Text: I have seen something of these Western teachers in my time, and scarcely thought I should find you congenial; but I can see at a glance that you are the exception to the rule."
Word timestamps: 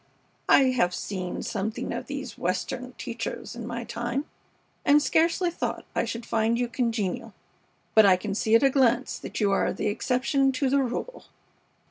I 0.49 0.71
have 0.71 0.95
seen 0.95 1.43
something 1.43 1.93
of 1.93 2.07
these 2.07 2.35
Western 2.35 2.93
teachers 2.93 3.55
in 3.55 3.67
my 3.67 3.83
time, 3.83 4.25
and 4.83 4.99
scarcely 4.99 5.51
thought 5.51 5.85
I 5.93 6.05
should 6.05 6.25
find 6.25 6.57
you 6.57 6.67
congenial; 6.69 7.35
but 7.93 8.07
I 8.07 8.17
can 8.17 8.33
see 8.33 8.55
at 8.55 8.63
a 8.63 8.71
glance 8.71 9.19
that 9.19 9.39
you 9.39 9.51
are 9.51 9.71
the 9.71 9.89
exception 9.89 10.51
to 10.53 10.71
the 10.71 10.81
rule." 10.81 11.25